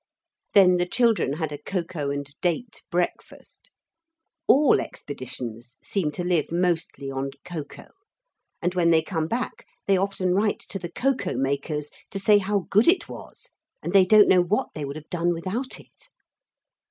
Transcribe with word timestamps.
Then 0.55 0.77
the 0.77 0.87
children 0.87 1.33
had 1.33 1.51
a 1.51 1.59
cocoa 1.61 2.09
and 2.09 2.25
date 2.41 2.81
breakfast. 2.89 3.69
(All 4.47 4.81
expeditions 4.81 5.75
seem 5.83 6.09
to 6.13 6.23
live 6.23 6.51
mostly 6.51 7.11
on 7.11 7.29
cocoa, 7.45 7.91
and 8.63 8.73
when 8.73 8.89
they 8.89 9.03
come 9.03 9.27
back 9.27 9.63
they 9.85 9.97
often 9.97 10.33
write 10.33 10.61
to 10.69 10.79
the 10.79 10.89
cocoa 10.91 11.35
makers 11.37 11.91
to 12.09 12.17
say 12.17 12.39
how 12.39 12.61
good 12.71 12.87
it 12.87 13.07
was 13.07 13.51
and 13.83 13.93
they 13.93 14.03
don't 14.07 14.27
know 14.27 14.41
what 14.41 14.69
they 14.73 14.85
would 14.85 14.95
have 14.95 15.09
done 15.11 15.35
without 15.35 15.79
it.) 15.79 16.09